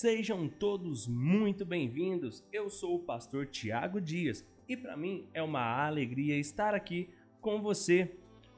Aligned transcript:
Sejam 0.00 0.48
todos 0.48 1.06
muito 1.06 1.62
bem-vindos. 1.62 2.42
Eu 2.50 2.70
sou 2.70 2.94
o 2.94 3.00
pastor 3.00 3.46
Tiago 3.46 4.00
Dias 4.00 4.42
e 4.66 4.74
para 4.74 4.96
mim 4.96 5.28
é 5.34 5.42
uma 5.42 5.60
alegria 5.86 6.38
estar 6.38 6.74
aqui 6.74 7.10
com 7.38 7.60
você. 7.60 8.10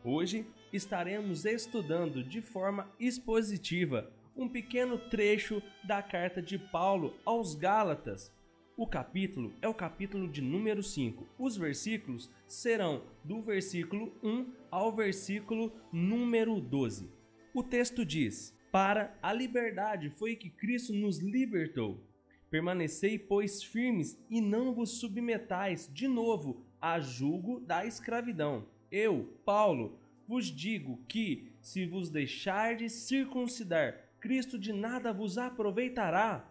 Hoje 0.05 0.47
estaremos 0.73 1.45
estudando 1.45 2.23
de 2.23 2.41
forma 2.41 2.89
expositiva 2.97 4.09
um 4.37 4.49
pequeno 4.49 4.97
trecho 4.97 5.61
da 5.83 6.01
carta 6.01 6.41
de 6.41 6.61
Paulo 6.61 7.17
aos 7.25 7.57
Gálatas. 7.57 8.33
O 8.77 8.87
capítulo 8.87 9.53
é 9.61 9.67
o 9.67 9.75
capítulo 9.75 10.29
de 10.29 10.41
número 10.41 10.81
5. 10.81 11.27
Os 11.37 11.57
versículos 11.57 12.31
serão 12.47 13.03
do 13.25 13.43
versículo 13.43 14.13
1 14.23 14.47
ao 14.71 14.95
versículo 14.95 15.73
número 15.93 16.61
12. 16.61 17.11
O 17.53 17.65
texto 17.65 18.05
diz: 18.05 18.57
para 18.73 19.15
a 19.23 19.35
liberdade 19.35 20.09
foi 20.09 20.35
que 20.35 20.49
Cristo 20.49 20.95
nos 20.95 21.19
libertou. 21.19 22.03
Permanecei, 22.49 23.19
pois, 23.19 23.63
firmes 23.63 24.19
e 24.31 24.41
não 24.41 24.73
vos 24.73 24.93
submetais 24.99 25.91
de 25.93 26.09
novo 26.09 26.65
a 26.81 26.99
julgo 26.99 27.61
da 27.61 27.85
escravidão. 27.85 28.67
Eu, 28.91 29.39
Paulo, 29.45 29.99
vos 30.27 30.47
digo 30.47 30.99
que, 31.07 31.53
se 31.61 31.85
vos 31.85 32.09
deixardes 32.09 32.95
circuncidar, 32.95 34.09
Cristo 34.19 34.59
de 34.59 34.73
nada 34.73 35.13
vos 35.13 35.37
aproveitará. 35.37 36.51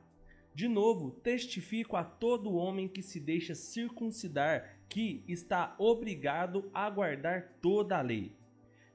De 0.53 0.67
novo, 0.67 1.11
testifico 1.23 1.95
a 1.95 2.03
todo 2.03 2.53
homem 2.53 2.88
que 2.88 3.02
se 3.02 3.19
deixa 3.19 3.55
circuncidar 3.55 4.77
que 4.88 5.23
está 5.27 5.73
obrigado 5.80 6.69
a 6.72 6.88
guardar 6.89 7.53
toda 7.61 7.97
a 7.97 8.02
lei. 8.02 8.35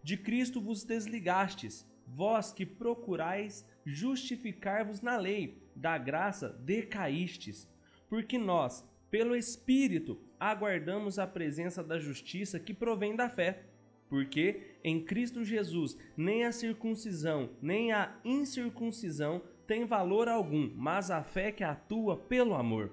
De 0.02 0.16
Cristo 0.16 0.60
vos 0.60 0.84
desligastes 0.84 1.84
vós 2.16 2.50
que 2.50 2.64
procurais 2.64 3.68
justificar-vos 3.84 5.02
na 5.02 5.18
lei, 5.18 5.62
da 5.76 5.98
graça 5.98 6.48
decaístes, 6.48 7.68
porque 8.08 8.38
nós, 8.38 8.82
pelo 9.10 9.36
Espírito, 9.36 10.18
aguardamos 10.40 11.18
a 11.18 11.26
presença 11.26 11.84
da 11.84 11.98
justiça 11.98 12.58
que 12.58 12.72
provém 12.72 13.14
da 13.14 13.28
fé. 13.28 13.64
Porque 14.08 14.78
em 14.82 15.04
Cristo 15.04 15.44
Jesus 15.44 15.98
nem 16.16 16.44
a 16.44 16.52
circuncisão 16.52 17.50
nem 17.60 17.92
a 17.92 18.16
incircuncisão 18.24 19.42
tem 19.66 19.84
valor 19.84 20.28
algum, 20.28 20.70
mas 20.74 21.10
a 21.10 21.22
fé 21.22 21.50
que 21.52 21.64
atua 21.64 22.16
pelo 22.16 22.54
amor. 22.54 22.92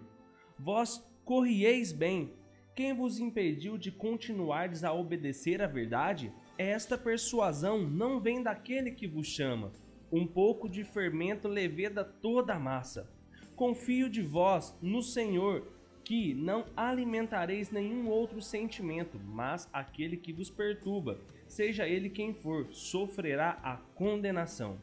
Vós 0.57 1.01
corrieis 1.23 1.93
bem. 1.93 2.33
Quem 2.75 2.93
vos 2.93 3.19
impediu 3.19 3.77
de 3.77 3.91
continuardes 3.91 4.83
a 4.83 4.91
obedecer 4.91 5.61
à 5.61 5.67
verdade? 5.67 6.33
Esta 6.57 6.95
persuasão 6.95 7.81
não 7.81 8.19
vem 8.19 8.43
daquele 8.43 8.91
que 8.91 9.07
vos 9.07 9.25
chama. 9.25 9.71
Um 10.11 10.27
pouco 10.27 10.69
de 10.69 10.83
fermento 10.83 11.47
leveda 11.47 12.03
toda 12.05 12.53
a 12.53 12.59
massa. 12.59 13.09
Confio 13.55 14.07
de 14.07 14.21
vós 14.21 14.77
no 14.79 15.01
Senhor, 15.01 15.67
que 16.03 16.35
não 16.35 16.65
alimentareis 16.77 17.71
nenhum 17.71 18.07
outro 18.07 18.39
sentimento, 18.39 19.19
mas 19.19 19.67
aquele 19.73 20.15
que 20.15 20.31
vos 20.31 20.51
perturba, 20.51 21.19
seja 21.47 21.87
ele 21.87 22.09
quem 22.09 22.35
for, 22.35 22.67
sofrerá 22.71 23.57
a 23.63 23.77
condenação. 23.95 24.77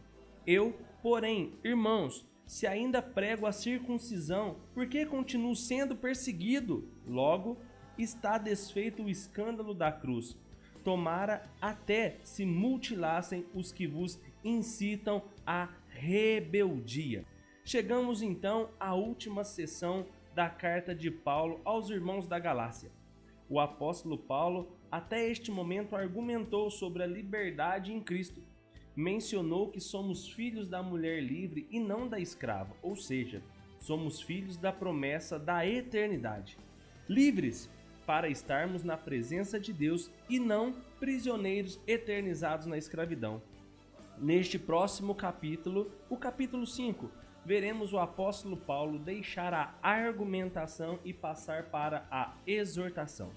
Eu, 0.45 0.77
porém, 1.01 1.53
irmãos, 1.63 2.27
se 2.47 2.67
ainda 2.67 3.01
prego 3.01 3.47
a 3.47 3.53
circuncisão, 3.53 4.57
por 4.75 4.89
que 4.89 5.07
continuo 5.07 5.55
sendo 5.55 5.95
perseguido? 5.95 6.89
Logo, 7.07 7.59
está 7.97 8.39
desfeito 8.39 9.05
o 9.05 9.09
escândalo 9.09 9.73
da 9.73 9.93
cruz 9.93 10.37
tomara 10.85 11.49
até 11.61 12.19
se 12.25 12.45
mutilassem 12.45 13.47
os 13.55 13.73
que 13.73 13.87
vos 13.87 14.21
incitam 14.45 15.23
à 15.47 15.69
rebeldia. 15.89 17.25
Chegamos 17.65 18.23
então 18.23 18.71
à 18.81 18.95
última 18.95 19.45
sessão 19.45 20.07
da 20.35 20.49
carta 20.49 20.95
de 20.95 21.11
Paulo 21.11 21.61
aos 21.65 21.91
irmãos 21.91 22.27
da 22.27 22.39
Galácia. 22.39 22.91
O 23.49 23.59
apóstolo 23.59 24.17
Paulo, 24.17 24.77
até 24.91 25.29
este 25.29 25.51
momento, 25.51 25.97
argumentou 25.97 26.71
sobre 26.71 27.03
a 27.03 27.07
liberdade 27.07 27.93
em 27.93 28.01
Cristo. 28.01 28.43
Mencionou 28.95 29.71
que 29.71 29.81
somos 29.81 30.29
filhos 30.29 30.69
da 30.69 30.83
mulher 30.83 31.23
livre 31.23 31.67
e 31.71 31.81
não 31.81 32.09
da 32.09 32.19
escrava, 32.19 32.75
ou 32.83 32.97
seja, 32.97 33.43
somos 33.79 34.21
filhos 34.21 34.57
da 34.57 34.73
promessa 34.73 35.39
da 35.39 35.67
eternidade. 35.67 36.57
Livres 37.09 37.69
para 38.11 38.29
estarmos 38.29 38.83
na 38.83 38.97
presença 38.97 39.61
de 39.61 39.73
Deus 39.73 40.11
e 40.29 40.41
não 40.41 40.75
prisioneiros 40.99 41.79
eternizados 41.87 42.67
na 42.67 42.77
escravidão. 42.77 43.41
Neste 44.19 44.59
próximo 44.59 45.15
capítulo, 45.15 45.93
o 46.09 46.17
capítulo 46.17 46.67
5, 46.67 47.09
veremos 47.47 47.93
o 47.93 48.01
apóstolo 48.01 48.57
Paulo 48.57 48.99
deixar 48.99 49.55
a 49.55 49.89
argumentação 49.89 50.99
e 51.05 51.15
passar 51.15 51.67
para 51.67 52.05
a 52.11 52.35
exortação. 52.45 53.31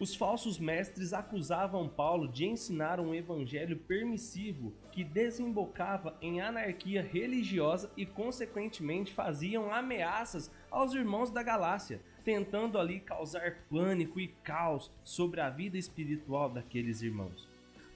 Os 0.00 0.16
falsos 0.16 0.58
mestres 0.58 1.12
acusavam 1.12 1.88
Paulo 1.88 2.26
de 2.26 2.44
ensinar 2.44 2.98
um 2.98 3.14
evangelho 3.14 3.76
permissivo 3.76 4.72
que 4.90 5.02
desembocava 5.02 6.16
em 6.20 6.40
anarquia 6.40 7.02
religiosa 7.02 7.90
e, 7.96 8.04
consequentemente, 8.04 9.12
faziam 9.12 9.72
ameaças 9.72 10.50
aos 10.70 10.92
irmãos 10.92 11.30
da 11.30 11.42
Galácia, 11.42 12.00
tentando 12.28 12.78
ali 12.78 13.00
causar 13.00 13.56
pânico 13.70 14.20
e 14.20 14.28
caos 14.28 14.92
sobre 15.02 15.40
a 15.40 15.48
vida 15.48 15.78
espiritual 15.78 16.50
daqueles 16.50 17.00
irmãos. 17.00 17.48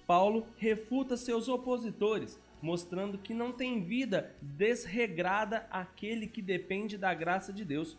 Paulo 0.07 0.47
refuta 0.57 1.19
seus 1.19 1.51
opositores, 1.51 2.41
mostrando 2.63 3.19
que 3.19 3.35
não 3.35 3.53
tem 3.53 3.85
vida 3.85 4.35
desregrada 4.41 5.67
aquele 5.71 6.27
que 6.27 6.41
depende 6.41 6.97
da 6.97 7.13
graça 7.13 7.53
de 7.53 7.63
Deus. 7.63 7.99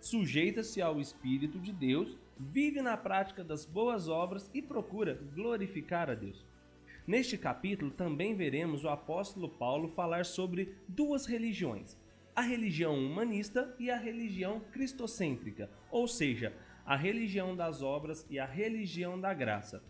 Sujeita-se 0.00 0.80
ao 0.80 1.00
Espírito 1.00 1.58
de 1.58 1.72
Deus, 1.72 2.16
vive 2.38 2.80
na 2.80 2.96
prática 2.96 3.42
das 3.42 3.66
boas 3.66 4.06
obras 4.06 4.48
e 4.54 4.62
procura 4.62 5.18
glorificar 5.34 6.08
a 6.08 6.14
Deus. 6.14 6.46
Neste 7.04 7.36
capítulo 7.36 7.90
também 7.90 8.36
veremos 8.36 8.84
o 8.84 8.88
apóstolo 8.88 9.48
Paulo 9.48 9.88
falar 9.88 10.26
sobre 10.26 10.76
duas 10.86 11.26
religiões, 11.26 11.98
a 12.34 12.40
religião 12.40 12.98
humanista 12.98 13.74
e 13.78 13.90
a 13.90 13.96
religião 13.96 14.60
cristocêntrica, 14.72 15.70
ou 15.90 16.08
seja, 16.08 16.52
a 16.84 16.96
religião 16.96 17.54
das 17.54 17.82
obras 17.82 18.26
e 18.28 18.38
a 18.38 18.46
religião 18.46 19.20
da 19.20 19.32
graça. 19.32 19.82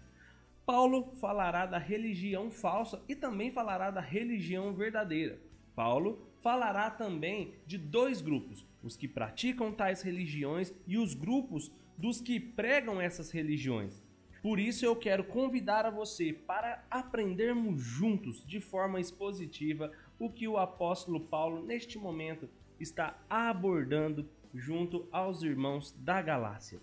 Paulo 0.64 1.12
falará 1.20 1.66
da 1.66 1.78
religião 1.78 2.50
falsa 2.50 3.03
e 3.08 3.16
também 3.16 3.50
falará 3.50 3.91
da 3.91 4.00
religião 4.00 4.72
verdadeira. 4.72 5.41
Paulo 5.75 6.32
falará 6.41 6.91
também 6.91 7.54
de 7.66 7.78
dois 7.78 8.20
grupos: 8.20 8.66
os 8.82 8.97
que 8.97 9.09
praticam 9.09 9.72
tais 9.72 10.03
religiões 10.03 10.72
e 10.86 10.98
os 10.98 11.14
grupos 11.14 11.72
dos 11.97 12.20
que 12.20 12.38
pregam 12.38 13.00
essas 13.00 13.30
religiões. 13.30 14.03
Por 14.42 14.59
isso 14.59 14.84
eu 14.84 14.97
quero 14.97 15.22
convidar 15.22 15.86
a 15.86 15.91
você 15.91 16.32
para 16.32 16.84
aprendermos 16.91 17.80
juntos, 17.80 18.44
de 18.44 18.60
forma 18.60 19.00
expositiva, 19.00 19.92
o 20.22 20.31
que 20.31 20.47
o 20.47 20.56
apóstolo 20.56 21.19
Paulo 21.19 21.60
neste 21.66 21.99
momento 21.99 22.49
está 22.78 23.19
abordando 23.28 24.28
junto 24.55 25.09
aos 25.10 25.43
irmãos 25.43 25.91
da 25.99 26.22
Galácia. 26.22 26.81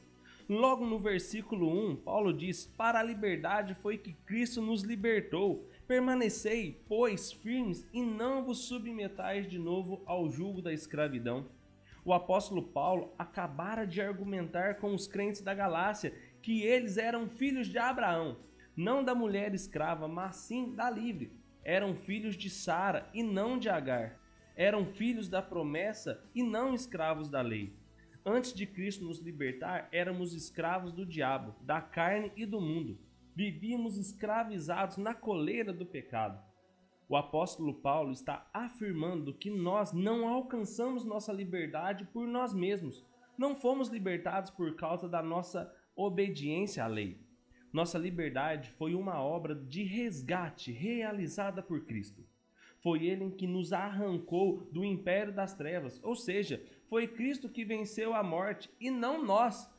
Logo 0.50 0.86
no 0.86 1.00
versículo 1.00 1.70
1, 1.92 1.96
Paulo 1.98 2.34
diz: 2.34 2.66
Para 2.66 3.00
a 3.00 3.04
liberdade 3.04 3.76
foi 3.76 3.98
que 3.98 4.12
Cristo 4.12 4.62
nos 4.62 4.82
libertou. 4.82 5.66
Permanecei, 5.88 6.84
pois, 6.90 7.32
firmes 7.32 7.88
e 7.94 8.02
não 8.02 8.44
vos 8.44 8.68
submetais 8.68 9.48
de 9.48 9.58
novo 9.58 10.02
ao 10.06 10.30
jugo 10.30 10.62
da 10.62 10.74
escravidão. 10.74 11.48
O 12.04 12.12
apóstolo 12.12 12.62
Paulo 12.62 13.14
acabara 13.18 13.88
de 13.88 14.02
argumentar 14.02 14.76
com 14.80 14.94
os 14.94 15.08
crentes 15.08 15.42
da 15.42 15.54
Galácia 15.54 16.14
que 16.42 16.62
eles 16.64 16.98
eram 16.98 17.30
filhos 17.30 17.68
de 17.68 17.78
Abraão, 17.78 18.38
não 18.76 19.02
da 19.02 19.16
mulher 19.16 19.54
escrava, 19.54 20.10
mas 20.10 20.36
sim 20.36 20.76
da 20.76 20.90
livre. 20.90 21.40
Eram 21.64 21.96
filhos 21.96 22.36
de 22.36 22.50
Sara 22.50 23.10
e 23.14 23.22
não 23.22 23.58
de 23.58 23.70
Agar. 23.70 24.20
Eram 24.56 24.86
filhos 24.86 25.28
da 25.28 25.42
promessa 25.42 26.24
e 26.34 26.44
não 26.44 26.74
escravos 26.74 27.30
da 27.30 27.42
lei. 27.42 27.74
Antes 28.26 28.54
de 28.54 28.66
Cristo 28.66 29.06
nos 29.06 29.20
libertar, 29.20 29.88
éramos 29.92 30.34
escravos 30.34 30.92
do 30.92 31.06
diabo, 31.06 31.56
da 31.62 31.82
carne 31.82 32.32
e 32.36 32.46
do 32.46 32.60
mundo. 32.60 33.00
Vivíamos 33.36 33.98
escravizados 33.98 34.98
na 34.98 35.14
coleira 35.14 35.72
do 35.72 35.86
pecado. 35.86 36.44
O 37.08 37.16
apóstolo 37.16 37.74
Paulo 37.74 38.12
está 38.12 38.48
afirmando 38.54 39.34
que 39.34 39.50
nós 39.50 39.94
não 39.94 40.28
alcançamos 40.28 41.06
nossa 41.06 41.34
liberdade 41.34 42.06
por 42.06 42.28
nós 42.28 42.54
mesmos. 42.54 43.04
Não 43.38 43.56
fomos 43.56 43.90
libertados 43.90 44.52
por 44.52 44.76
causa 44.76 45.08
da 45.08 45.24
nossa 45.24 45.74
obediência 45.96 46.84
à 46.84 46.88
lei. 46.88 47.20
Nossa 47.72 47.98
liberdade 47.98 48.72
foi 48.72 48.96
uma 48.96 49.22
obra 49.22 49.54
de 49.54 49.84
resgate 49.84 50.72
realizada 50.72 51.62
por 51.62 51.86
Cristo. 51.86 52.26
Foi 52.82 53.06
Ele 53.06 53.30
que 53.32 53.46
nos 53.46 53.74
arrancou 53.74 54.68
do 54.72 54.84
império 54.86 55.34
das 55.34 55.54
trevas, 55.54 56.00
ou 56.04 56.16
seja, 56.16 56.64
foi 56.88 57.08
Cristo 57.08 57.50
que 57.50 57.66
venceu 57.66 58.16
a 58.16 58.24
morte 58.24 58.70
e 58.80 58.90
não 58.90 59.24
nós. 59.24 59.70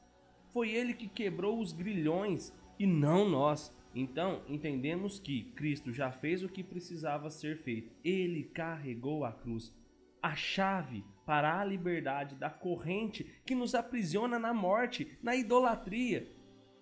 Foi 0.53 0.71
Ele 0.71 0.95
que 0.95 1.09
quebrou 1.09 1.59
os 1.59 1.73
grilhões 1.73 2.53
e 2.79 2.87
não 2.87 3.29
nós. 3.29 3.75
Então, 3.95 4.43
entendemos 4.47 5.19
que 5.19 5.45
Cristo 5.53 5.93
já 5.93 6.13
fez 6.13 6.45
o 6.45 6.49
que 6.49 6.63
precisava 6.63 7.29
ser 7.29 7.57
feito. 7.59 7.93
Ele 8.05 8.45
carregou 8.45 9.25
a 9.25 9.33
cruz. 9.33 9.75
a 10.23 10.35
chave 10.37 11.05
para 11.25 11.61
a 11.61 11.65
liberdade 11.65 12.35
da 12.35 12.51
corrente 12.51 13.25
que 13.47 13.55
nos 13.55 13.75
aprisiona 13.75 14.39
na 14.39 14.53
morte, 14.53 15.17
na 15.23 15.35
idolatria. 15.35 16.31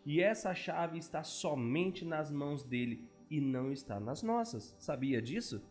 E 0.08 0.22
essa 0.22 0.54
chave 0.54 0.96
está 0.96 1.22
somente 1.22 2.02
nas 2.02 2.30
mãos 2.30 2.64
dele 2.64 3.06
e 3.30 3.42
não 3.42 3.70
está 3.70 4.00
nas 4.00 4.22
nossas. 4.22 4.74
Sabia 4.78 5.20
disso? 5.20 5.62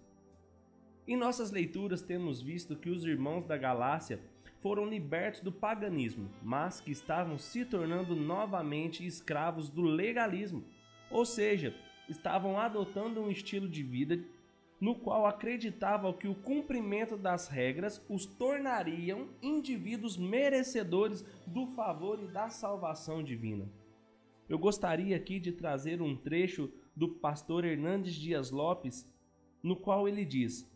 Em 1.07 1.18
nossas 1.18 1.50
leituras 1.50 2.04
temos 2.04 2.39
visto 2.39 2.75
que 2.75 2.92
os 2.92 3.04
irmãos 3.04 3.45
da 3.45 3.57
Galácia 3.57 4.22
foram 4.62 4.86
libertos 4.86 5.42
do 5.42 5.51
paganismo, 5.51 6.30
mas 6.44 6.80
que 6.80 6.92
estavam 6.92 7.39
se 7.39 7.66
tornando 7.66 8.16
novamente 8.16 9.04
escravos 9.04 9.72
do 9.72 9.81
legalismo, 9.81 10.63
ou 11.10 11.25
seja, 11.25 11.74
estavam 12.07 12.60
adotando 12.60 13.19
um 13.19 13.31
estilo 13.31 13.68
de 13.68 13.81
vida 13.81 14.24
no 14.80 14.94
qual 14.94 15.25
acreditavam 15.25 16.13
que 16.13 16.28
o 16.28 16.36
cumprimento 16.36 17.18
das 17.18 17.48
regras 17.48 18.00
os 18.07 18.28
tornariam 18.28 19.30
indivíduos 19.42 20.16
merecedores 20.16 21.25
do 21.48 21.66
favor 21.66 22.19
e 22.22 22.28
da 22.28 22.50
salvação 22.50 23.24
divina. 23.24 23.68
Eu 24.49 24.57
gostaria 24.57 25.15
aqui 25.15 25.39
de 25.39 25.51
trazer 25.51 26.01
um 26.01 26.15
trecho 26.15 26.71
do 26.95 27.09
pastor 27.09 27.65
Hernandes 27.65 28.15
Dias 28.15 28.49
Lopes, 28.49 29.05
no 29.61 29.75
qual 29.75 30.07
ele 30.07 30.23
diz: 30.23 30.69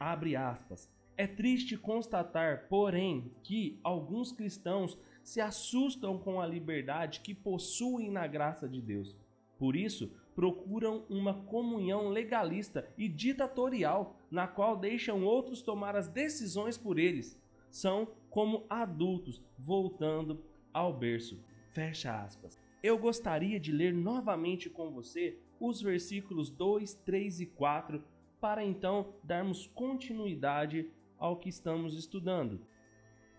abre 0.00 0.34
aspas. 0.34 0.90
É 1.16 1.26
triste 1.26 1.76
constatar, 1.76 2.68
porém, 2.68 3.32
que 3.42 3.78
alguns 3.82 4.30
cristãos 4.30 4.96
se 5.22 5.40
assustam 5.40 6.16
com 6.16 6.40
a 6.40 6.46
liberdade 6.46 7.20
que 7.20 7.34
possuem 7.34 8.10
na 8.10 8.26
graça 8.26 8.68
de 8.68 8.80
Deus. 8.80 9.16
Por 9.58 9.74
isso, 9.74 10.12
procuram 10.34 11.04
uma 11.10 11.34
comunhão 11.34 12.08
legalista 12.08 12.88
e 12.96 13.08
ditatorial, 13.08 14.16
na 14.30 14.46
qual 14.46 14.76
deixam 14.76 15.24
outros 15.24 15.60
tomar 15.60 15.96
as 15.96 16.08
decisões 16.08 16.78
por 16.78 16.98
eles. 16.98 17.36
São 17.68 18.06
como 18.30 18.64
adultos 18.70 19.42
voltando 19.58 20.40
ao 20.72 20.96
berço. 20.96 21.42
Fecha 21.70 22.22
aspas. 22.22 22.67
Eu 22.82 22.98
gostaria 22.98 23.58
de 23.58 23.72
ler 23.72 23.92
novamente 23.92 24.70
com 24.70 24.90
você 24.90 25.38
os 25.60 25.82
versículos 25.82 26.50
2, 26.50 26.94
3 26.94 27.40
e 27.40 27.46
4 27.46 28.02
para 28.40 28.64
então 28.64 29.14
darmos 29.22 29.66
continuidade 29.66 30.90
ao 31.18 31.36
que 31.36 31.48
estamos 31.48 31.96
estudando. 31.98 32.60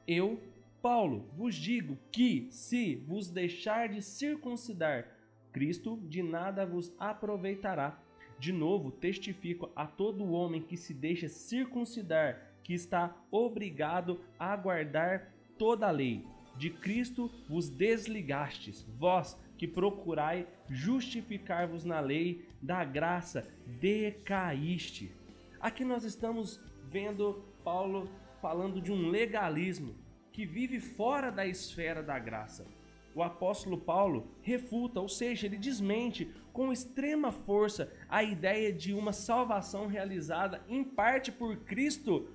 Eu, 0.07 0.41
Paulo, 0.81 1.29
vos 1.35 1.55
digo 1.55 1.97
que, 2.11 2.47
se 2.51 2.95
vos 2.95 3.29
deixar 3.29 3.87
de 3.87 4.01
circuncidar 4.01 5.19
Cristo 5.51 5.97
de 6.07 6.21
nada 6.21 6.65
vos 6.65 6.93
aproveitará. 6.99 7.99
De 8.37 8.53
novo, 8.53 8.91
testifico 8.91 9.69
a 9.75 9.85
todo 9.85 10.31
homem 10.31 10.61
que 10.61 10.77
se 10.77 10.93
deixa 10.93 11.27
circuncidar, 11.27 12.53
que 12.63 12.73
está 12.73 13.15
obrigado 13.31 14.21
a 14.37 14.55
guardar 14.55 15.33
toda 15.57 15.87
a 15.87 15.91
lei. 15.91 16.25
De 16.59 16.69
Cristo 16.69 17.31
vos 17.47 17.69
desligastes, 17.69 18.85
vós 18.99 19.35
que 19.57 19.67
procurai 19.67 20.45
justificar-vos 20.69 21.83
na 21.83 21.99
lei 21.99 22.47
da 22.61 22.83
graça, 22.83 23.47
decaíste. 23.65 25.11
Aqui 25.59 25.83
nós 25.83 26.03
estamos 26.03 26.61
vendo 26.83 27.43
Paulo 27.63 28.07
falando 28.39 28.79
de 28.79 28.91
um 28.91 29.09
legalismo 29.09 29.95
que 30.31 30.45
vive 30.45 30.79
fora 30.79 31.31
da 31.31 31.47
esfera 31.47 32.03
da 32.03 32.19
graça 32.19 32.67
o 33.19 33.23
apóstolo 33.23 33.77
Paulo 33.77 34.31
refuta, 34.41 34.99
ou 34.99 35.09
seja, 35.09 35.45
ele 35.45 35.57
desmente 35.57 36.31
com 36.53 36.71
extrema 36.71 37.31
força 37.31 37.91
a 38.07 38.23
ideia 38.23 38.71
de 38.71 38.93
uma 38.93 39.11
salvação 39.11 39.87
realizada 39.87 40.63
em 40.67 40.83
parte 40.83 41.31
por 41.31 41.57
Cristo 41.57 42.29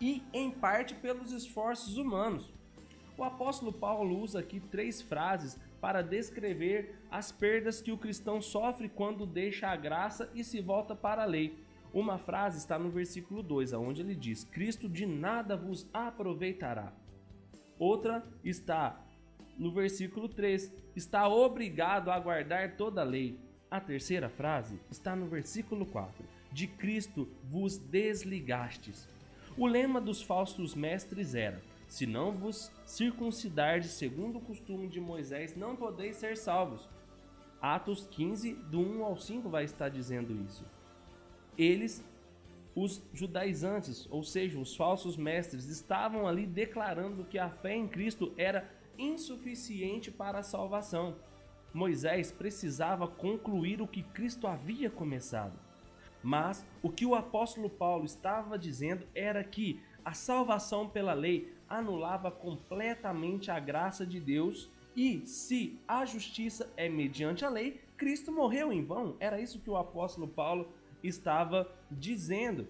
e 0.00 0.22
em 0.32 0.50
parte 0.50 0.94
pelos 0.94 1.32
esforços 1.32 1.96
humanos. 1.96 2.52
O 3.18 3.24
apóstolo 3.24 3.72
Paulo 3.72 4.16
usa 4.16 4.38
aqui 4.38 4.60
três 4.60 5.02
frases 5.02 5.58
para 5.80 6.02
descrever 6.02 6.94
as 7.10 7.32
perdas 7.32 7.82
que 7.82 7.90
o 7.90 7.98
cristão 7.98 8.40
sofre 8.40 8.88
quando 8.88 9.26
deixa 9.26 9.66
a 9.66 9.74
graça 9.74 10.30
e 10.36 10.44
se 10.44 10.60
volta 10.60 10.94
para 10.94 11.24
a 11.24 11.26
lei. 11.26 11.58
Uma 11.92 12.16
frase 12.16 12.58
está 12.58 12.78
no 12.78 12.90
versículo 12.90 13.42
2, 13.42 13.72
onde 13.72 14.02
ele 14.02 14.14
diz: 14.14 14.44
Cristo 14.44 14.88
de 14.88 15.04
nada 15.04 15.56
vos 15.56 15.88
aproveitará. 15.92 16.92
Outra 17.76 18.24
está 18.44 19.04
no 19.58 19.72
versículo 19.72 20.28
3, 20.28 20.72
está 20.94 21.26
obrigado 21.26 22.12
a 22.12 22.20
guardar 22.20 22.76
toda 22.76 23.00
a 23.00 23.04
lei. 23.04 23.40
A 23.68 23.80
terceira 23.80 24.28
frase 24.28 24.78
está 24.92 25.16
no 25.16 25.26
versículo 25.26 25.84
4, 25.84 26.24
de 26.52 26.68
Cristo 26.68 27.28
vos 27.42 27.78
desligastes. 27.78 29.08
O 29.56 29.66
lema 29.66 30.00
dos 30.00 30.22
falsos 30.22 30.76
mestres 30.76 31.34
era: 31.34 31.60
se 31.88 32.06
não 32.06 32.32
vos 32.32 32.70
circuncidardes 32.84 33.92
segundo 33.92 34.38
o 34.38 34.42
costume 34.42 34.86
de 34.86 35.00
Moisés, 35.00 35.56
não 35.56 35.74
podeis 35.74 36.16
ser 36.16 36.36
salvos. 36.36 36.88
Atos 37.60 38.06
15, 38.06 38.54
do 38.54 38.78
1 38.78 39.04
ao 39.04 39.16
5, 39.16 39.48
vai 39.48 39.64
estar 39.64 39.88
dizendo 39.88 40.32
isso. 40.46 40.64
Eles, 41.56 42.04
os 42.76 43.02
judaizantes, 43.12 44.06
ou 44.10 44.22
seja, 44.22 44.60
os 44.60 44.76
falsos 44.76 45.16
mestres, 45.16 45.66
estavam 45.68 46.28
ali 46.28 46.46
declarando 46.46 47.24
que 47.24 47.38
a 47.38 47.50
fé 47.50 47.74
em 47.74 47.88
Cristo 47.88 48.32
era 48.36 48.70
insuficiente 48.96 50.10
para 50.10 50.40
a 50.40 50.44
salvação. 50.44 51.16
Moisés 51.72 52.30
precisava 52.30 53.08
concluir 53.08 53.80
o 53.80 53.88
que 53.88 54.02
Cristo 54.02 54.46
havia 54.46 54.90
começado. 54.90 55.58
Mas 56.22 56.66
o 56.82 56.90
que 56.90 57.06
o 57.06 57.14
apóstolo 57.14 57.70
Paulo 57.70 58.04
estava 58.04 58.58
dizendo 58.58 59.06
era 59.14 59.42
que 59.42 59.80
a 60.04 60.12
salvação 60.12 60.88
pela 60.88 61.12
lei 61.12 61.52
anulava 61.68 62.30
completamente 62.30 63.50
a 63.50 63.60
graça 63.60 64.06
de 64.06 64.20
Deus 64.20 64.70
e 64.96 65.24
se 65.26 65.78
a 65.86 66.04
justiça 66.04 66.72
é 66.76 66.88
mediante 66.88 67.44
a 67.44 67.48
lei, 67.48 67.80
Cristo 67.96 68.32
morreu 68.32 68.72
em 68.72 68.84
vão. 68.84 69.16
Era 69.20 69.40
isso 69.40 69.60
que 69.60 69.70
o 69.70 69.76
apóstolo 69.76 70.26
Paulo 70.26 70.68
estava 71.02 71.70
dizendo. 71.90 72.66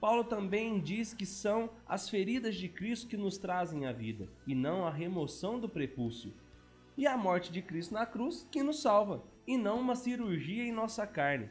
Paulo 0.00 0.22
também 0.22 0.78
diz 0.80 1.12
que 1.14 1.26
são 1.26 1.70
as 1.88 2.08
feridas 2.08 2.54
de 2.54 2.68
Cristo 2.68 3.08
que 3.08 3.16
nos 3.16 3.38
trazem 3.38 3.86
a 3.86 3.92
vida, 3.92 4.28
e 4.46 4.54
não 4.54 4.86
a 4.86 4.90
remoção 4.90 5.58
do 5.58 5.68
prepúcio. 5.68 6.32
E 6.96 7.06
a 7.06 7.16
morte 7.16 7.50
de 7.50 7.62
Cristo 7.62 7.94
na 7.94 8.06
cruz 8.06 8.46
que 8.50 8.62
nos 8.62 8.80
salva, 8.80 9.22
e 9.46 9.56
não 9.56 9.80
uma 9.80 9.96
cirurgia 9.96 10.62
em 10.62 10.72
nossa 10.72 11.06
carne. 11.06 11.48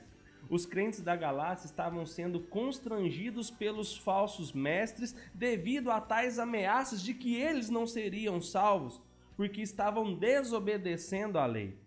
Os 0.49 0.65
crentes 0.65 1.01
da 1.01 1.15
Galácia 1.15 1.65
estavam 1.65 2.05
sendo 2.05 2.39
constrangidos 2.39 3.49
pelos 3.49 3.97
falsos 3.97 4.53
mestres 4.53 5.15
devido 5.33 5.91
a 5.91 5.99
tais 5.99 6.39
ameaças 6.39 7.01
de 7.01 7.13
que 7.13 7.35
eles 7.35 7.69
não 7.69 7.87
seriam 7.87 8.41
salvos, 8.41 9.01
porque 9.35 9.61
estavam 9.61 10.13
desobedecendo 10.13 11.37
à 11.37 11.45
lei 11.45 11.77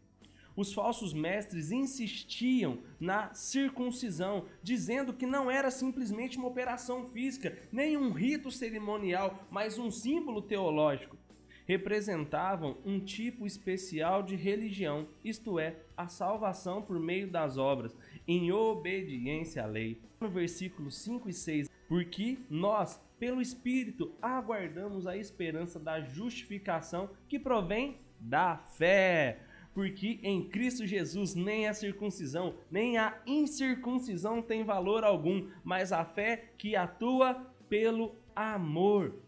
os 0.58 0.72
falsos 0.72 1.14
mestres 1.14 1.70
insistiam 1.70 2.78
na 2.98 3.32
circuncisão, 3.32 4.46
dizendo 4.60 5.14
que 5.14 5.24
não 5.24 5.48
era 5.48 5.70
simplesmente 5.70 6.36
uma 6.36 6.48
operação 6.48 7.06
física, 7.06 7.56
nem 7.70 7.96
um 7.96 8.10
rito 8.10 8.50
cerimonial, 8.50 9.46
mas 9.52 9.78
um 9.78 9.88
símbolo 9.88 10.42
teológico. 10.42 11.16
Representavam 11.64 12.76
um 12.84 12.98
tipo 12.98 13.46
especial 13.46 14.20
de 14.20 14.34
religião, 14.34 15.06
isto 15.24 15.60
é, 15.60 15.76
a 15.96 16.08
salvação 16.08 16.82
por 16.82 16.98
meio 16.98 17.30
das 17.30 17.56
obras, 17.56 17.96
em 18.28 18.52
obediência 18.52 19.64
à 19.64 19.66
lei. 19.66 20.00
No 20.20 20.28
versículo 20.28 20.90
5 20.90 21.28
e 21.28 21.32
6, 21.32 21.68
porque 21.88 22.38
nós, 22.50 23.00
pelo 23.18 23.40
Espírito, 23.40 24.14
aguardamos 24.22 25.06
a 25.06 25.16
esperança 25.16 25.80
da 25.80 26.00
justificação 26.00 27.10
que 27.28 27.38
provém 27.38 27.96
da 28.20 28.56
fé 28.56 29.40
porque 29.78 30.18
em 30.24 30.48
Cristo 30.48 30.84
Jesus 30.84 31.36
nem 31.36 31.68
a 31.68 31.72
circuncisão, 31.72 32.56
nem 32.68 32.98
a 32.98 33.16
incircuncisão 33.24 34.42
tem 34.42 34.64
valor 34.64 35.04
algum, 35.04 35.48
mas 35.62 35.92
a 35.92 36.04
fé 36.04 36.50
que 36.58 36.74
atua 36.74 37.34
pelo 37.68 38.16
amor. 38.34 39.22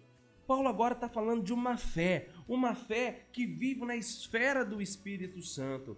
Paulo 0.48 0.68
agora 0.68 0.94
está 0.94 1.08
falando 1.08 1.44
de 1.44 1.52
uma 1.52 1.76
fé, 1.76 2.30
uma 2.48 2.74
fé 2.74 3.26
que 3.30 3.46
vive 3.46 3.84
na 3.84 3.94
esfera 3.94 4.64
do 4.64 4.82
Espírito 4.82 5.40
Santo. 5.40 5.96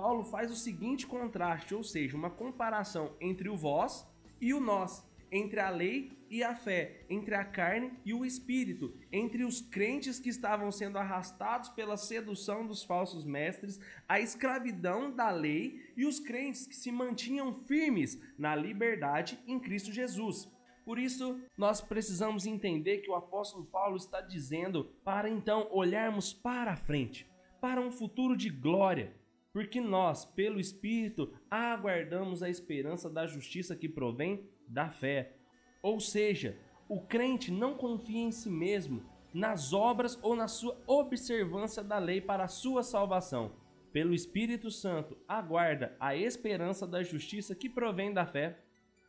Paulo 0.00 0.22
faz 0.22 0.48
o 0.52 0.54
seguinte 0.54 1.08
contraste, 1.08 1.74
ou 1.74 1.82
seja, 1.82 2.16
uma 2.16 2.30
comparação 2.30 3.16
entre 3.20 3.48
o 3.48 3.56
vós 3.56 4.06
e 4.40 4.54
o 4.54 4.60
nós 4.60 5.04
entre 5.30 5.58
a 5.60 5.70
lei 5.70 6.16
e 6.30 6.42
a 6.42 6.54
fé, 6.54 7.04
entre 7.10 7.34
a 7.34 7.44
carne 7.44 7.92
e 8.04 8.14
o 8.14 8.24
espírito, 8.24 8.94
entre 9.12 9.44
os 9.44 9.60
crentes 9.60 10.20
que 10.20 10.28
estavam 10.28 10.70
sendo 10.70 10.98
arrastados 10.98 11.68
pela 11.70 11.96
sedução 11.96 12.64
dos 12.64 12.82
falsos 12.82 13.24
mestres, 13.24 13.80
a 14.08 14.20
escravidão 14.20 15.10
da 15.10 15.30
lei 15.30 15.92
e 15.96 16.06
os 16.06 16.20
crentes 16.20 16.66
que 16.66 16.76
se 16.76 16.92
mantinham 16.92 17.52
firmes 17.52 18.20
na 18.38 18.54
liberdade 18.54 19.38
em 19.48 19.58
Cristo 19.58 19.92
Jesus. 19.92 20.48
Por 20.84 20.98
isso, 20.98 21.40
nós 21.56 21.80
precisamos 21.80 22.46
entender 22.46 22.98
que 22.98 23.10
o 23.10 23.14
apóstolo 23.16 23.66
Paulo 23.66 23.96
está 23.96 24.20
dizendo 24.20 24.84
para 25.04 25.28
então 25.28 25.68
olharmos 25.70 26.32
para 26.32 26.72
a 26.72 26.76
frente, 26.76 27.26
para 27.60 27.80
um 27.80 27.90
futuro 27.90 28.36
de 28.36 28.48
glória, 28.48 29.17
porque 29.52 29.80
nós, 29.80 30.24
pelo 30.24 30.60
Espírito, 30.60 31.32
aguardamos 31.50 32.42
a 32.42 32.48
esperança 32.50 33.08
da 33.08 33.26
justiça 33.26 33.74
que 33.74 33.88
provém 33.88 34.48
da 34.68 34.90
fé. 34.90 35.36
Ou 35.82 35.98
seja, 36.00 36.58
O 36.88 37.02
crente 37.02 37.52
não 37.52 37.74
confia 37.74 38.22
em 38.22 38.32
si 38.32 38.48
mesmo, 38.48 39.04
nas 39.34 39.74
obras 39.74 40.18
ou 40.22 40.34
na 40.34 40.48
sua 40.48 40.80
observância 40.86 41.84
da 41.84 41.98
lei 41.98 42.18
para 42.18 42.44
a 42.44 42.48
sua 42.48 42.82
salvação. 42.82 43.52
Pelo 43.92 44.14
Espírito 44.14 44.70
Santo, 44.70 45.18
aguarda 45.28 45.94
a 46.00 46.16
esperança 46.16 46.86
da 46.86 47.02
justiça 47.02 47.54
que 47.54 47.68
provém 47.68 48.12
da 48.12 48.24
fé. 48.24 48.64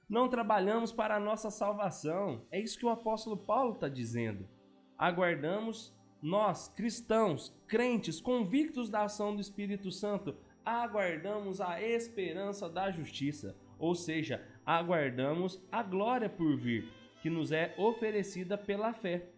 Não 0.10 0.28
trabalhamos 0.28 0.92
para 0.92 1.16
a 1.16 1.20
nossa 1.20 1.50
salvação, 1.50 2.46
é 2.52 2.60
isso 2.60 2.78
que 2.78 2.86
o 2.86 2.90
apóstolo 2.90 3.38
Paulo 3.38 3.76
está 3.76 3.88
dizendo. 3.88 4.46
Aguardamos, 4.98 5.96
nós, 6.22 6.68
cristãos, 6.68 7.54
crentes, 7.68 8.20
convictos 8.20 8.90
da 8.90 9.04
ação 9.04 9.34
do 9.34 9.42
Espírito 9.42 9.92
Santo, 9.92 10.36
aguardamos 10.66 11.62
a 11.62 11.82
esperança 11.82 12.70
da 12.70 12.92
justiça, 12.92 13.56
ou 13.78 13.96
seja, 13.96 14.46
aguardamos 14.66 15.62
a 15.72 15.82
glória 15.82 16.30
por 16.30 16.58
vir, 16.58 16.88
que 17.22 17.30
nos 17.30 17.52
é 17.52 17.74
oferecida 17.78 18.58
pela 18.58 18.94
fé. 18.94 19.30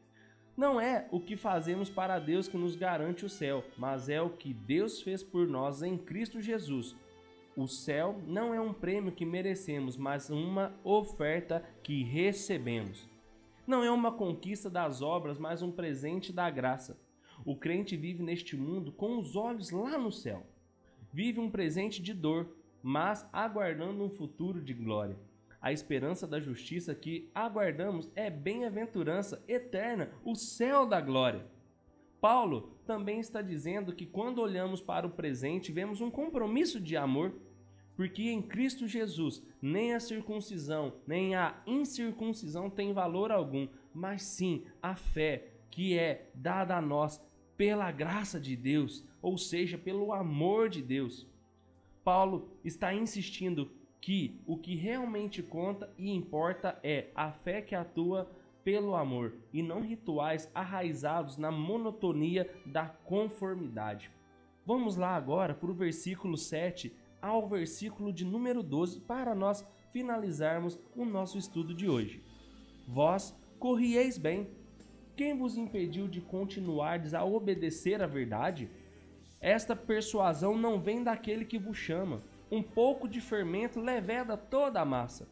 Não 0.58 0.82
é 0.82 1.08
o 1.12 1.20
que 1.20 1.38
fazemos 1.38 1.90
para 1.90 2.20
Deus 2.20 2.48
que 2.48 2.58
nos 2.58 2.76
garante 2.76 3.26
o 3.26 3.30
céu, 3.30 3.64
mas 3.78 4.10
é 4.10 4.22
o 4.22 4.30
que 4.30 4.54
Deus 4.54 5.02
fez 5.02 5.24
por 5.24 5.48
nós 5.48 5.82
em 5.82 5.98
Cristo 5.98 6.42
Jesus. 6.42 6.96
O 7.56 7.68
céu 7.68 8.20
não 8.26 8.54
é 8.54 8.60
um 8.60 8.74
prêmio 8.74 9.12
que 9.12 9.26
merecemos, 9.26 9.98
mas 9.98 10.30
uma 10.30 10.74
oferta 10.84 11.64
que 11.84 12.04
recebemos. 12.04 13.11
Não 13.72 13.86
é 13.86 13.90
uma 13.90 14.12
conquista 14.12 14.70
das 14.70 15.02
obras, 15.02 15.40
mas 15.40 15.62
um 15.62 15.72
presente 15.72 16.34
da 16.34 16.50
graça. 16.50 17.00
O 17.46 17.56
crente 17.56 17.96
vive 17.96 18.22
neste 18.22 18.58
mundo 18.58 18.92
com 18.92 19.18
os 19.18 19.38
olhos 19.38 19.72
lá 19.72 19.98
no 19.98 20.12
céu. 20.12 20.46
Vive 21.14 21.40
um 21.40 21.50
presente 21.50 22.02
de 22.02 22.14
dor, 22.14 22.54
mas 22.84 23.26
aguardando 23.32 24.04
um 24.04 24.10
futuro 24.10 24.62
de 24.62 24.74
glória. 24.74 25.18
A 25.62 25.72
esperança 25.72 26.28
da 26.28 26.38
justiça 26.38 26.94
que 26.94 27.32
aguardamos 27.34 28.12
é 28.14 28.30
bem-aventurança 28.30 29.42
eterna, 29.48 30.12
o 30.26 30.36
céu 30.36 30.86
da 30.86 31.00
glória. 31.00 31.46
Paulo 32.20 32.78
também 32.86 33.22
está 33.22 33.42
dizendo 33.42 33.96
que 33.96 34.06
quando 34.06 34.42
olhamos 34.42 34.82
para 34.82 35.08
o 35.08 35.12
presente, 35.12 35.72
vemos 35.72 36.02
um 36.02 36.12
compromisso 36.12 36.78
de 36.78 36.98
amor, 36.98 37.34
porque 38.02 38.32
em 38.32 38.42
Cristo 38.42 38.88
Jesus 38.88 39.46
nem 39.62 39.94
a 39.94 40.00
circuncisão, 40.00 40.92
nem 41.06 41.36
a 41.36 41.62
incircuncisão 41.68 42.68
tem 42.68 42.94
valor 42.94 43.32
algum, 43.32 43.68
mas 43.94 44.24
sim 44.24 44.64
a 44.82 44.96
fé 44.96 45.50
que 45.70 45.96
é 45.96 46.28
dada 46.34 46.76
a 46.76 46.82
nós 46.82 47.24
pela 47.56 47.92
graça 47.92 48.40
de 48.40 48.56
Deus, 48.56 49.06
ou 49.22 49.38
seja, 49.38 49.78
pelo 49.78 50.12
amor 50.14 50.68
de 50.68 50.82
Deus. 50.82 51.28
Paulo 52.04 52.50
está 52.66 52.92
insistindo 52.92 53.70
que 54.02 54.36
o 54.48 54.58
que 54.58 54.74
realmente 54.74 55.44
conta 55.44 55.88
e 55.96 56.10
importa 56.10 56.80
é 56.82 57.10
a 57.14 57.32
fé 57.32 57.62
que 57.62 57.76
atua 57.76 58.28
pelo 58.64 58.96
amor 58.96 59.36
e 59.54 59.62
não 59.62 59.80
rituais 59.80 60.50
arraizados 60.56 61.38
na 61.38 61.52
monotonia 61.52 62.52
da 62.66 62.88
conformidade. 62.88 64.10
Vamos 64.66 64.96
lá 64.96 65.16
agora 65.16 65.54
para 65.54 65.70
o 65.70 65.76
versículo 65.76 66.36
7 66.36 66.92
ao 67.22 67.48
versículo 67.48 68.12
de 68.12 68.26
número 68.26 68.64
12 68.64 69.02
para 69.02 69.36
nós 69.36 69.66
finalizarmos 69.92 70.80
o 70.96 71.06
nosso 71.06 71.38
estudo 71.38 71.74
de 71.74 71.88
hoje. 71.90 72.24
Vós 72.88 73.36
corrieis 73.60 74.18
bem. 74.18 74.50
Quem 75.16 75.38
vos 75.38 75.58
impediu 75.58 76.08
de 76.08 76.22
continuardes 76.22 77.14
a 77.14 77.24
obedecer 77.24 78.02
à 78.02 78.08
verdade? 78.08 78.70
Esta 79.40 79.76
persuasão 79.76 80.58
não 80.58 80.80
vem 80.80 81.04
daquele 81.04 81.46
que 81.46 81.60
vos 81.60 81.78
chama 81.78 82.22
um 82.52 82.62
pouco 82.62 83.08
de 83.08 83.22
fermento 83.22 83.80
leveda 83.80 84.36
toda 84.36 84.82
a 84.82 84.86
massa. 84.86 85.28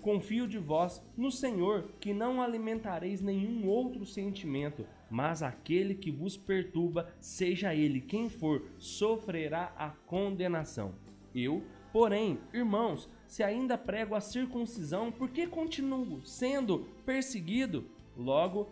Confio 0.00 0.46
de 0.46 0.58
vós 0.58 1.02
no 1.16 1.30
Senhor, 1.30 1.90
que 2.00 2.14
não 2.14 2.40
alimentareis 2.40 3.20
nenhum 3.20 3.68
outro 3.68 4.06
sentimento, 4.06 4.86
mas 5.10 5.42
aquele 5.42 5.94
que 5.94 6.10
vos 6.10 6.36
perturba, 6.36 7.12
seja 7.20 7.74
ele 7.74 8.00
quem 8.00 8.28
for, 8.28 8.64
sofrerá 8.78 9.72
a 9.76 9.90
condenação. 9.90 10.94
Eu, 11.34 11.62
porém, 11.92 12.38
irmãos, 12.52 13.08
se 13.26 13.42
ainda 13.42 13.78
prego 13.78 14.14
a 14.14 14.20
circuncisão, 14.20 15.10
por 15.10 15.30
que 15.30 15.46
continuo 15.46 16.24
sendo 16.24 16.86
perseguido? 17.04 17.84
Logo 18.16 18.70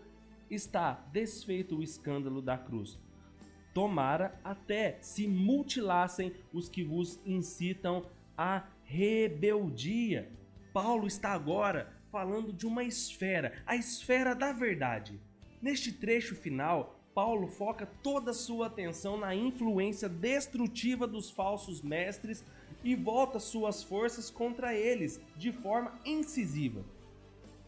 está 0.50 0.93
desfeito 1.12 1.76
o 1.76 1.83
escândalo 1.83 2.43
da 2.43 2.59
cruz 2.59 2.99
tomara 3.73 4.38
até 4.43 4.99
se 5.00 5.26
mutilassem 5.26 6.33
os 6.52 6.69
que 6.69 6.83
vos 6.83 7.21
incitam 7.25 8.05
à 8.37 8.64
rebeldia. 8.85 10.31
Paulo 10.73 11.07
está 11.07 11.31
agora 11.31 11.93
falando 12.11 12.52
de 12.52 12.67
uma 12.67 12.83
esfera, 12.83 13.62
a 13.67 13.76
esfera 13.76 14.35
da 14.35 14.52
verdade. 14.52 15.21
Neste 15.62 15.93
trecho 15.93 16.35
final, 16.35 17.00
Paulo 17.14 17.49
foca 17.49 17.87
toda 18.02 18.31
a 18.31 18.35
sua 18.35 18.67
atenção 18.67 19.19
na 19.19 19.35
influência 19.35 20.09
destrutiva 20.09 21.07
dos 21.07 21.31
falsos 21.31 21.83
mestres 21.83 22.45
e 22.85 22.95
volta 22.95 23.38
suas 23.38 23.83
forças 23.83 24.31
contra 24.31 24.75
eles 24.75 25.21
de 25.37 25.52
forma 25.52 25.99
incisiva. 26.05 26.85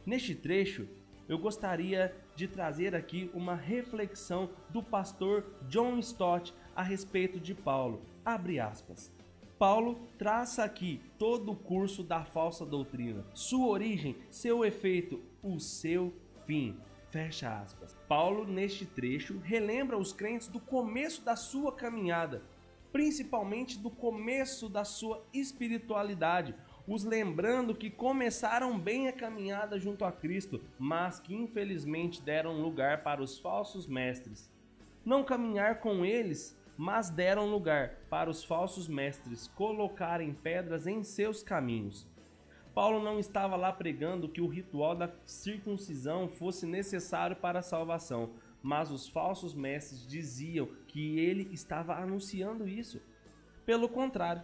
Neste 0.06 0.34
trecho, 0.34 0.88
eu 1.28 1.38
gostaria 1.38 2.14
de 2.34 2.48
trazer 2.48 2.94
aqui 2.94 3.30
uma 3.34 3.54
reflexão 3.54 4.50
do 4.70 4.82
pastor 4.82 5.44
John 5.68 5.98
Stott 5.98 6.54
a 6.74 6.82
respeito 6.82 7.38
de 7.38 7.54
Paulo. 7.54 8.02
Abre 8.24 8.58
aspas. 8.58 9.12
Paulo 9.58 10.00
traça 10.18 10.64
aqui 10.64 11.00
todo 11.18 11.52
o 11.52 11.56
curso 11.56 12.02
da 12.02 12.24
falsa 12.24 12.66
doutrina, 12.66 13.24
sua 13.32 13.68
origem, 13.68 14.16
seu 14.28 14.64
efeito, 14.64 15.20
o 15.40 15.60
seu 15.60 16.12
fim. 16.46 16.76
Fecha 17.12 17.60
aspas. 17.60 17.94
Paulo, 18.08 18.46
neste 18.46 18.86
trecho, 18.86 19.38
relembra 19.44 19.98
os 19.98 20.14
crentes 20.14 20.48
do 20.48 20.58
começo 20.58 21.22
da 21.22 21.36
sua 21.36 21.70
caminhada, 21.70 22.42
principalmente 22.90 23.78
do 23.78 23.90
começo 23.90 24.66
da 24.66 24.82
sua 24.82 25.22
espiritualidade, 25.30 26.54
os 26.88 27.04
lembrando 27.04 27.74
que 27.74 27.90
começaram 27.90 28.78
bem 28.78 29.08
a 29.08 29.12
caminhada 29.12 29.78
junto 29.78 30.06
a 30.06 30.10
Cristo, 30.10 30.64
mas 30.78 31.20
que 31.20 31.34
infelizmente 31.34 32.22
deram 32.22 32.62
lugar 32.62 33.02
para 33.02 33.22
os 33.22 33.38
falsos 33.38 33.86
mestres. 33.86 34.50
Não 35.04 35.22
caminhar 35.22 35.80
com 35.80 36.06
eles, 36.06 36.58
mas 36.78 37.10
deram 37.10 37.50
lugar 37.50 37.90
para 38.08 38.30
os 38.30 38.42
falsos 38.42 38.88
mestres 38.88 39.48
colocarem 39.48 40.32
pedras 40.32 40.86
em 40.86 41.04
seus 41.04 41.42
caminhos. 41.42 42.10
Paulo 42.74 43.02
não 43.02 43.18
estava 43.18 43.54
lá 43.54 43.70
pregando 43.70 44.28
que 44.28 44.40
o 44.40 44.48
ritual 44.48 44.94
da 44.94 45.10
circuncisão 45.26 46.28
fosse 46.28 46.66
necessário 46.66 47.36
para 47.36 47.58
a 47.58 47.62
salvação, 47.62 48.30
mas 48.62 48.90
os 48.90 49.06
falsos 49.06 49.54
mestres 49.54 50.06
diziam 50.06 50.66
que 50.86 51.18
ele 51.18 51.52
estava 51.52 51.94
anunciando 51.94 52.66
isso. 52.66 53.00
Pelo 53.66 53.88
contrário, 53.88 54.42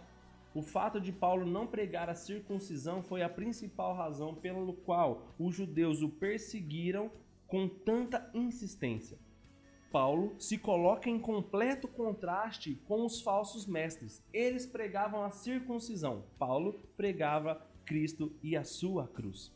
o 0.53 0.61
fato 0.61 1.01
de 1.01 1.11
Paulo 1.11 1.45
não 1.45 1.65
pregar 1.65 2.09
a 2.09 2.15
circuncisão 2.15 3.01
foi 3.01 3.23
a 3.23 3.29
principal 3.29 3.95
razão 3.95 4.35
pelo 4.35 4.73
qual 4.73 5.33
os 5.39 5.55
judeus 5.55 6.01
o 6.01 6.09
perseguiram 6.09 7.11
com 7.47 7.67
tanta 7.67 8.29
insistência. 8.33 9.17
Paulo 9.91 10.35
se 10.37 10.55
coloca 10.57 11.09
em 11.09 11.19
completo 11.19 11.87
contraste 11.87 12.75
com 12.87 13.05
os 13.05 13.21
falsos 13.21 13.65
mestres. 13.65 14.23
Eles 14.31 14.67
pregavam 14.67 15.23
a 15.23 15.31
circuncisão, 15.31 16.25
Paulo 16.37 16.79
pregava 16.95 17.59
Cristo 17.89 18.31
e 18.43 18.55
a 18.55 18.63
sua 18.63 19.07
cruz. 19.07 19.51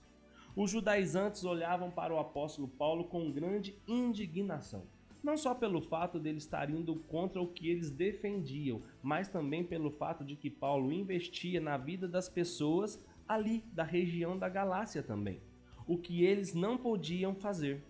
Os 0.56 0.72
judaizantes 0.72 1.46
olhavam 1.46 1.92
para 1.92 2.14
o 2.14 2.20
apóstolo 2.20 2.68
Paulo 2.68 3.04
com 3.04 3.32
grande 3.32 3.78
indignação 3.88 4.84
não 5.24 5.38
só 5.38 5.56
pelo 5.56 5.82
fato 5.82 6.20
de 6.20 6.28
eles 6.28 6.44
estar 6.44 6.70
indo 6.70 6.96
contra 7.08 7.42
o 7.42 7.48
que 7.48 7.70
eles 7.70 7.90
defendiam, 7.90 8.82
mas 9.02 9.30
também 9.30 9.64
pelo 9.64 9.90
fato 9.90 10.26
de 10.26 10.36
que 10.36 10.50
Paulo 10.50 10.92
investia 10.92 11.62
na 11.62 11.78
vida 11.78 12.08
das 12.08 12.28
pessoas 12.28 13.02
ali 13.26 13.64
da 13.72 13.84
região 13.84 14.38
da 14.38 14.50
Galácia 14.50 15.02
também, 15.02 15.40
o 15.88 15.98
que 15.98 16.26
eles 16.26 16.54
não 16.54 16.78
podiam 16.78 17.34
fazer. 17.34 17.82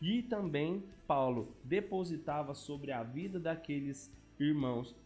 E 0.00 0.22
também 0.22 0.82
Paulo 1.06 1.54
depositava 1.62 2.54
sobre 2.54 2.90
a 2.90 3.02
vida 3.02 3.38
daqueles 3.38 4.10
irmãos 4.40 4.96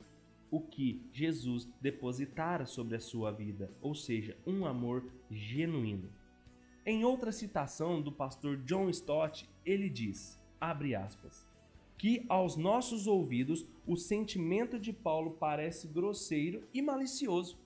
o 0.56 0.60
que 0.60 1.06
Jesus 1.12 1.68
depositara 1.82 2.64
sobre 2.64 2.96
a 2.96 3.00
sua 3.00 3.30
vida, 3.30 3.70
ou 3.82 3.94
seja, 3.94 4.38
um 4.46 4.64
amor 4.64 5.04
genuíno. 5.30 6.10
Em 6.86 7.04
outra 7.04 7.30
citação 7.30 8.00
do 8.00 8.10
pastor 8.10 8.56
John 8.64 8.88
Stott, 8.88 9.46
ele 9.66 9.90
diz, 9.90 10.40
aspas, 10.58 11.46
que 11.98 12.24
aos 12.26 12.56
nossos 12.56 13.06
ouvidos 13.06 13.66
o 13.86 13.96
sentimento 13.96 14.78
de 14.78 14.94
Paulo 14.94 15.32
parece 15.32 15.88
grosseiro 15.88 16.66
e 16.72 16.80
malicioso, 16.80 17.58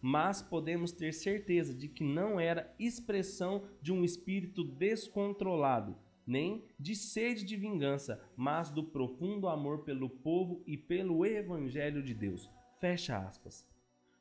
mas 0.00 0.40
podemos 0.40 0.92
ter 0.92 1.12
certeza 1.12 1.74
de 1.74 1.88
que 1.88 2.04
não 2.04 2.38
era 2.38 2.72
expressão 2.78 3.64
de 3.82 3.92
um 3.92 4.04
espírito 4.04 4.62
descontrolado, 4.62 5.96
nem 6.26 6.64
de 6.78 6.94
sede 6.96 7.44
de 7.44 7.56
vingança, 7.56 8.20
mas 8.36 8.70
do 8.70 8.82
profundo 8.82 9.48
amor 9.48 9.84
pelo 9.84 10.10
povo 10.10 10.62
e 10.66 10.76
pelo 10.76 11.24
evangelho 11.24 12.02
de 12.02 12.12
Deus. 12.12 12.50
Fecha 12.80 13.18
aspas. 13.18 13.66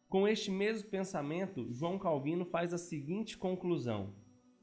Com 0.07 0.27
este 0.27 0.51
mesmo 0.51 0.89
pensamento, 0.89 1.67
João 1.74 1.97
Calvino 1.97 2.45
faz 2.45 2.74
a 2.74 2.77
seguinte 2.77 3.38
conclusão: 3.38 4.13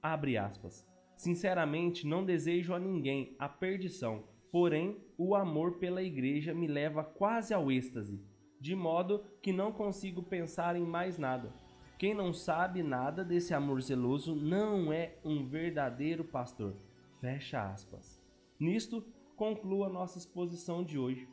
abre 0.00 0.37
aspas. 0.37 0.87
Sinceramente, 1.16 2.06
não 2.06 2.25
desejo 2.25 2.75
a 2.75 2.78
ninguém 2.78 3.37
a 3.38 3.49
perdição, 3.49 4.25
porém, 4.50 4.96
o 5.18 5.34
amor 5.34 5.78
pela 5.78 6.02
igreja 6.02 6.54
me 6.54 6.66
leva 6.66 7.04
quase 7.04 7.52
ao 7.52 7.70
êxtase, 7.70 8.20
de 8.61 8.75
modo 8.75 9.25
que 9.42 9.52
não 9.52 9.72
consigo 9.72 10.22
pensar 10.22 10.75
em 10.76 10.84
mais 10.84 11.18
nada. 11.18 11.52
Quem 11.99 12.14
não 12.14 12.32
sabe 12.32 12.82
nada 12.82 13.25
desse 13.25 13.54
amor 13.54 13.80
zeloso 13.80 14.34
não 14.34 14.92
é 14.92 15.18
um 15.25 15.46
verdadeiro 15.46 16.25
pastor. 16.25 16.75
Fecha 17.22 17.70
aspas. 17.70 18.20
Nisto 18.58 19.00
concluo 19.36 19.84
a 19.84 19.88
nossa 19.88 20.18
exposição 20.18 20.82
de 20.82 20.98
hoje. 20.98 21.28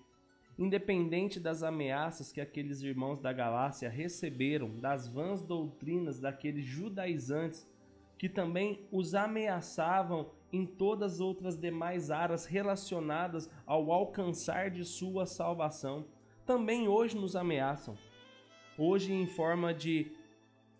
Independente 0.55 1.39
das 1.39 1.63
ameaças 1.63 2.31
que 2.31 2.39
aqueles 2.39 2.84
irmãos 2.84 3.19
da 3.19 3.34
Galácia 3.34 3.89
receberam 3.89 4.79
das 4.79 5.08
vãs 5.08 5.41
doutrinas 5.41 6.19
daqueles 6.19 6.63
judaizantes 6.63 7.67
que 8.19 8.29
também 8.29 8.88
os 8.91 9.15
ameaçavam 9.15 10.29
em 10.53 10.63
todas 10.63 11.13
as 11.13 11.19
outras 11.22 11.58
demais 11.58 12.12
áreas 12.12 12.46
relacionadas 12.46 13.50
ao 13.65 13.91
alcançar 13.91 14.69
de 14.69 14.86
sua 14.86 15.25
salvação, 15.25 16.05
também 16.46 16.88
hoje 16.88 17.17
nos 17.17 17.36
ameaçam. 17.36 17.98
Hoje, 18.77 19.12
em 19.12 19.25
forma 19.25 19.74
de 19.74 20.12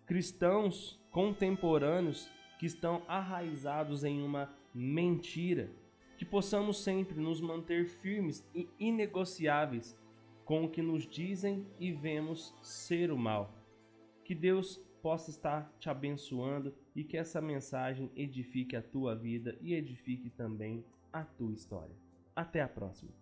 cristãos 0.06 1.00
contemporâneos 1.10 2.30
que 2.60 2.66
estão 2.66 3.02
arraizados 3.08 4.04
em 4.04 4.22
uma 4.22 4.59
mentira, 4.74 5.70
que 6.16 6.24
possamos 6.24 6.82
sempre 6.82 7.18
nos 7.18 7.40
manter 7.40 7.86
firmes 7.86 8.46
e 8.54 8.68
inegociáveis 8.78 9.98
com 10.44 10.64
o 10.64 10.68
que 10.68 10.82
nos 10.82 11.06
dizem 11.06 11.66
e 11.78 11.92
vemos 11.92 12.54
ser 12.62 13.10
o 13.10 13.18
mal. 13.18 13.54
Que 14.24 14.34
Deus 14.34 14.76
possa 15.00 15.30
estar 15.30 15.72
te 15.78 15.88
abençoando 15.88 16.74
e 16.94 17.04
que 17.04 17.16
essa 17.16 17.40
mensagem 17.40 18.10
edifique 18.14 18.76
a 18.76 18.82
tua 18.82 19.14
vida 19.14 19.56
e 19.60 19.74
edifique 19.74 20.28
também 20.30 20.84
a 21.12 21.24
tua 21.24 21.52
história. 21.52 21.96
Até 22.34 22.60
a 22.60 22.68
próxima! 22.68 23.19